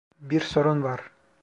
Bir 0.19 0.39
sorun 0.41 0.83
var. 0.83 1.01